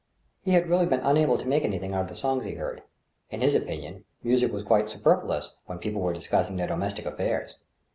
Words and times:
He 0.41 0.53
had 0.53 0.67
really 0.67 0.87
been 0.87 1.01
unable 1.01 1.37
to 1.37 1.47
make 1.47 1.63
anything 1.63 1.93
out 1.93 2.01
of 2.01 2.07
the 2.07 2.15
songs 2.15 2.43
he 2.43 2.55
heard. 2.55 2.81
In 3.29 3.41
his 3.41 3.53
opinion, 3.53 4.03
music 4.23 4.51
was 4.51 4.63
quite 4.63 4.89
superfluous 4.89 5.51
when 5.67 5.77
people 5.77 6.01
were 6.01 6.11
discussing 6.11 6.55
their 6.55 6.65
domestic 6.65 7.05
affairs. 7.05 7.57